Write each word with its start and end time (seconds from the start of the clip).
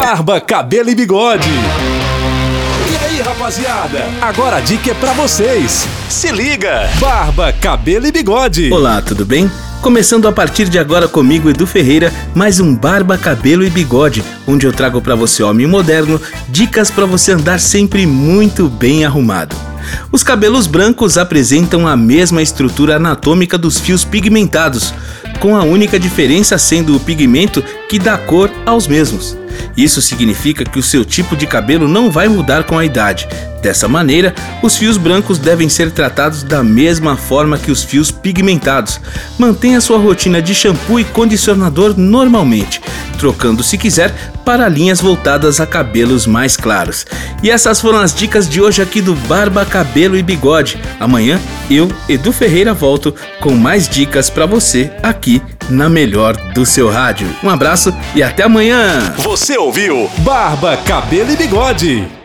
Barba, 0.00 0.40
cabelo 0.40 0.88
e 0.88 0.94
bigode. 0.94 1.48
E 1.48 3.04
aí, 3.04 3.20
rapaziada? 3.20 4.04
Agora 4.22 4.58
a 4.58 4.60
dica 4.60 4.92
é 4.92 4.94
pra 4.94 5.12
vocês. 5.12 5.88
Se 6.08 6.30
liga! 6.30 6.88
Barba, 7.00 7.52
cabelo 7.52 8.06
e 8.06 8.12
bigode. 8.12 8.72
Olá, 8.72 9.02
tudo 9.02 9.26
bem? 9.26 9.50
Começando 9.82 10.28
a 10.28 10.32
partir 10.32 10.68
de 10.68 10.78
agora 10.78 11.08
comigo, 11.08 11.50
Edu 11.50 11.66
Ferreira, 11.66 12.12
mais 12.32 12.60
um 12.60 12.76
Barba, 12.76 13.18
Cabelo 13.18 13.64
e 13.64 13.70
Bigode, 13.70 14.22
onde 14.46 14.66
eu 14.66 14.72
trago 14.72 15.00
para 15.00 15.16
você, 15.16 15.42
homem 15.42 15.66
moderno, 15.66 16.20
dicas 16.48 16.92
para 16.92 17.04
você 17.04 17.32
andar 17.32 17.58
sempre 17.58 18.06
muito 18.06 18.68
bem 18.68 19.04
arrumado. 19.04 19.56
Os 20.12 20.22
cabelos 20.22 20.66
brancos 20.66 21.18
apresentam 21.18 21.88
a 21.88 21.96
mesma 21.96 22.40
estrutura 22.40 22.96
anatômica 22.96 23.58
dos 23.58 23.80
fios 23.80 24.04
pigmentados, 24.04 24.94
com 25.38 25.56
a 25.56 25.62
única 25.62 25.98
diferença 25.98 26.58
sendo 26.58 26.96
o 26.96 27.00
pigmento 27.00 27.62
que 27.88 27.98
dá 27.98 28.16
cor 28.18 28.50
aos 28.66 28.86
mesmos. 28.86 29.36
Isso 29.76 30.02
significa 30.02 30.64
que 30.64 30.78
o 30.78 30.82
seu 30.82 31.04
tipo 31.04 31.36
de 31.36 31.46
cabelo 31.46 31.88
não 31.88 32.10
vai 32.10 32.28
mudar 32.28 32.64
com 32.64 32.78
a 32.78 32.84
idade. 32.84 33.28
Dessa 33.62 33.88
maneira, 33.88 34.34
os 34.62 34.76
fios 34.76 34.96
brancos 34.96 35.38
devem 35.38 35.68
ser 35.68 35.90
tratados 35.90 36.42
da 36.42 36.62
mesma 36.62 37.16
forma 37.16 37.58
que 37.58 37.70
os 37.70 37.82
fios 37.82 38.10
pigmentados. 38.10 39.00
Mantenha 39.38 39.80
sua 39.80 39.98
rotina 39.98 40.40
de 40.40 40.54
shampoo 40.54 41.00
e 41.00 41.04
condicionador 41.04 41.94
normalmente, 41.96 42.80
trocando 43.18 43.62
se 43.62 43.76
quiser 43.76 44.14
para 44.44 44.68
linhas 44.68 45.00
voltadas 45.00 45.60
a 45.60 45.66
cabelos 45.66 46.26
mais 46.26 46.56
claros. 46.56 47.04
E 47.42 47.50
essas 47.50 47.80
foram 47.80 47.98
as 47.98 48.14
dicas 48.14 48.48
de 48.48 48.60
hoje 48.60 48.80
aqui 48.80 49.02
do 49.02 49.14
Barba, 49.14 49.66
Cabelo 49.66 50.16
e 50.16 50.22
Bigode. 50.22 50.80
Amanhã 50.98 51.38
eu, 51.70 51.90
Edu 52.08 52.32
Ferreira, 52.32 52.72
volto 52.72 53.14
com 53.40 53.54
mais 53.54 53.88
dicas 53.88 54.30
para 54.30 54.46
você 54.46 54.90
aqui 55.02 55.42
na 55.68 55.88
melhor 55.88 56.36
do 56.54 56.64
seu 56.64 56.88
rádio. 56.88 57.28
Um 57.42 57.50
abraço 57.50 57.94
e 58.14 58.22
até 58.22 58.44
amanhã. 58.44 59.14
Você 59.18 59.58
ouviu 59.58 60.08
Barba, 60.18 60.76
cabelo 60.78 61.30
e 61.30 61.36
bigode. 61.36 62.17